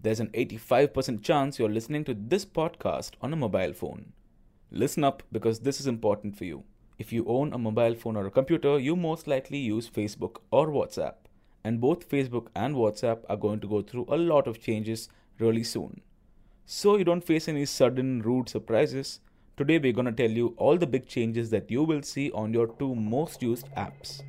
[0.00, 4.12] there's an 85% chance you're listening to this podcast on a mobile phone.
[4.70, 6.62] Listen up because this is important for you.
[6.98, 10.68] If you own a mobile phone or a computer, you most likely use Facebook or
[10.68, 11.14] WhatsApp.
[11.64, 15.08] And both Facebook and WhatsApp are going to go through a lot of changes
[15.38, 16.00] really soon.
[16.66, 19.20] So you don't face any sudden rude surprises,
[19.56, 22.52] today we're going to tell you all the big changes that you will see on
[22.52, 24.22] your two most used apps.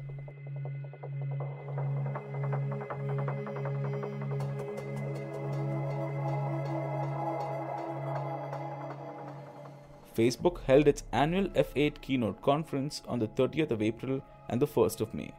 [10.19, 14.99] Facebook held its annual F8 keynote conference on the 30th of April and the 1st
[14.99, 15.33] of May.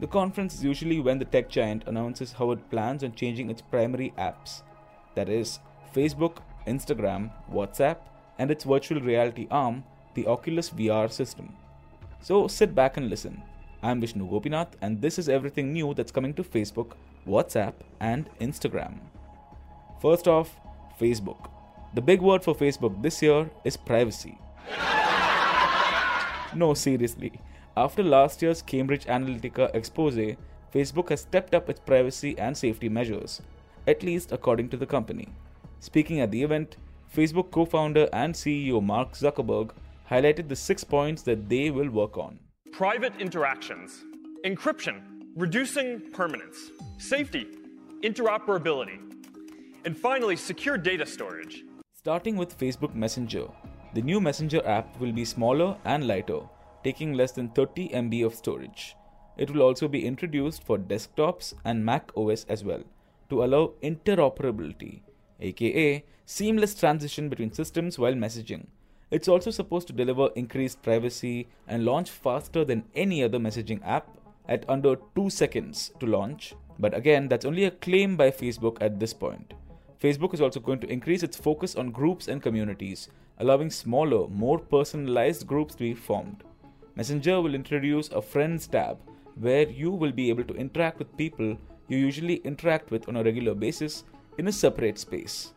[0.00, 3.62] The conference is usually when the tech giant announces how it plans on changing its
[3.62, 4.62] primary apps,
[5.14, 5.60] that is,
[5.94, 7.98] Facebook, Instagram, WhatsApp,
[8.38, 11.54] and its virtual reality arm, the Oculus VR system.
[12.20, 13.40] So sit back and listen.
[13.84, 16.94] I'm Vishnu Gopinath, and this is everything new that's coming to Facebook,
[17.24, 18.98] WhatsApp, and Instagram.
[20.02, 20.56] First off,
[21.00, 21.50] Facebook.
[21.94, 24.38] The big word for Facebook this year is privacy.
[26.54, 27.40] no, seriously.
[27.76, 30.36] After last year's Cambridge Analytica expose,
[30.74, 33.40] Facebook has stepped up its privacy and safety measures,
[33.86, 35.28] at least according to the company.
[35.80, 36.76] Speaking at the event,
[37.14, 39.70] Facebook co founder and CEO Mark Zuckerberg
[40.10, 42.38] highlighted the six points that they will work on
[42.72, 44.04] private interactions,
[44.44, 45.00] encryption,
[45.36, 47.46] reducing permanence, safety,
[48.02, 49.00] interoperability,
[49.84, 51.64] and finally, secure data storage.
[51.98, 53.48] Starting with Facebook Messenger,
[53.92, 56.38] the new Messenger app will be smaller and lighter
[56.84, 58.94] taking less than 30 MB of storage.
[59.36, 62.84] It will also be introduced for desktops and Mac OS as well
[63.30, 65.00] to allow interoperability,
[65.40, 68.68] aka seamless transition between systems while messaging.
[69.10, 74.06] It's also supposed to deliver increased privacy and launch faster than any other messaging app
[74.48, 76.54] at under 2 seconds to launch.
[76.78, 79.52] But again, that's only a claim by Facebook at this point.
[80.02, 84.58] Facebook is also going to increase its focus on groups and communities, allowing smaller, more
[84.58, 86.44] personalized groups to be formed.
[86.94, 88.98] Messenger will introduce a Friends tab
[89.34, 91.56] where you will be able to interact with people
[91.88, 94.04] you usually interact with on a regular basis
[94.36, 95.54] in a separate space.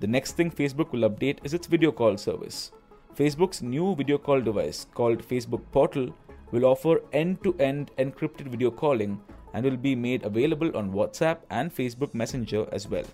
[0.00, 2.72] The next thing Facebook will update is its video call service.
[3.16, 6.14] Facebook's new video call device called Facebook Portal
[6.50, 9.20] will offer end to end encrypted video calling
[9.54, 13.04] and will be made available on WhatsApp and Facebook Messenger as well.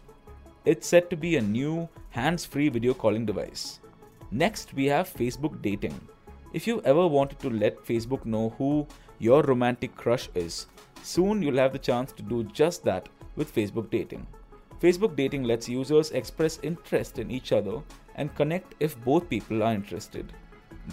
[0.65, 3.81] It's said to be a new hands free video calling device.
[4.31, 6.01] Next, we have Facebook Dating.
[6.55, 8.87] If you ever wanted to let Facebook know who
[9.19, 10.67] your romantic crush is,
[11.03, 14.27] soon you'll have the chance to do just that with Facebook Dating.
[14.81, 17.83] Facebook Dating lets users express interest in each other
[18.15, 20.33] and connect if both people are interested.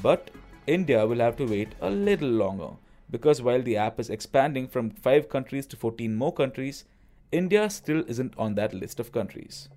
[0.02, 0.32] But
[0.68, 2.72] India will have to wait a little longer
[3.10, 6.84] because while the app is expanding from 5 countries to 14 more countries,
[7.32, 9.70] India still isn't on that list of countries.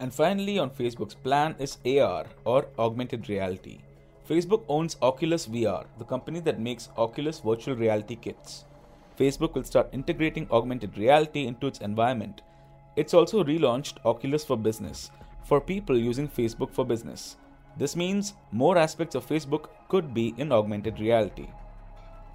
[0.00, 3.78] And finally, on Facebook's plan is AR or augmented reality.
[4.28, 8.64] Facebook owns Oculus VR, the company that makes Oculus virtual reality kits.
[9.16, 12.42] Facebook will start integrating augmented reality into its environment.
[12.96, 15.10] It's also relaunched Oculus for Business
[15.44, 17.36] for people using Facebook for business.
[17.78, 21.46] This means more aspects of Facebook could be in augmented reality.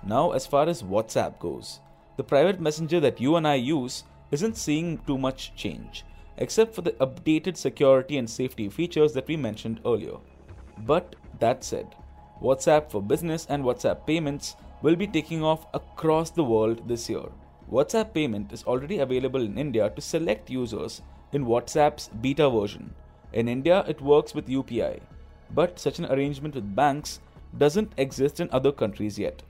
[0.01, 1.81] Now, as far as WhatsApp goes,
[2.15, 6.03] the private messenger that you and I use isn't seeing too much change,
[6.37, 10.17] except for the updated security and safety features that we mentioned earlier.
[10.79, 11.95] But that said,
[12.41, 17.25] WhatsApp for Business and WhatsApp Payments will be taking off across the world this year.
[17.71, 22.93] WhatsApp Payment is already available in India to select users in WhatsApp's beta version.
[23.33, 24.99] In India, it works with UPI,
[25.53, 27.19] but such an arrangement with banks
[27.57, 29.43] doesn't exist in other countries yet.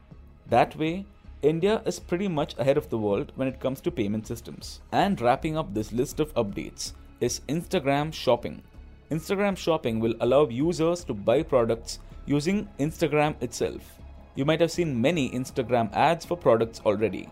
[0.47, 1.05] That way,
[1.43, 4.81] India is pretty much ahead of the world when it comes to payment systems.
[4.91, 8.61] And wrapping up this list of updates is Instagram Shopping.
[9.09, 11.97] Instagram Shopping will allow users to buy products
[12.27, 13.97] using Instagram itself.
[14.35, 17.27] You might have seen many Instagram ads for products already.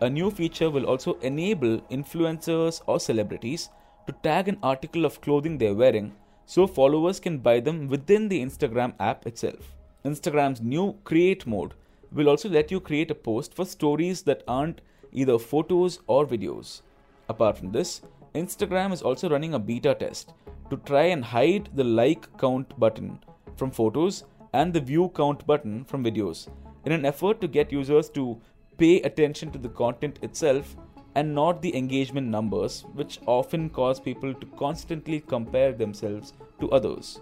[0.00, 3.68] A new feature will also enable influencers or celebrities
[4.06, 6.14] to tag an article of clothing they're wearing
[6.46, 9.76] so followers can buy them within the Instagram app itself.
[10.06, 11.74] Instagram's new Create mode
[12.14, 14.80] will also let you create a post for stories that aren't
[15.12, 16.82] either photos or videos.
[17.28, 18.02] Apart from this,
[18.34, 20.32] Instagram is also running a beta test
[20.70, 23.18] to try and hide the like count button
[23.56, 26.48] from photos and the view count button from videos
[26.84, 28.40] in an effort to get users to
[28.78, 30.76] pay attention to the content itself
[31.14, 37.20] and not the engagement numbers, which often cause people to constantly compare themselves to others.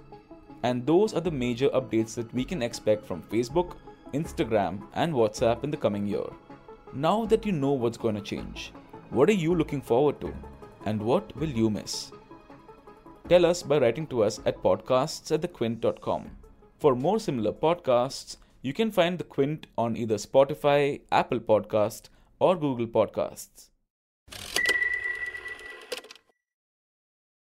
[0.62, 3.76] And those are the major updates that we can expect from Facebook,
[4.12, 6.28] Instagram, and WhatsApp in the coming year.
[6.92, 8.72] Now that you know what's going to change,
[9.10, 10.32] what are you looking forward to?
[10.84, 12.12] And what will you miss?
[13.30, 16.30] tell us by writing to us at podcasts at thequint.com.
[16.80, 22.08] For more similar podcasts, you can find The Quint on either Spotify, Apple Podcast,
[22.40, 23.69] or Google Podcasts.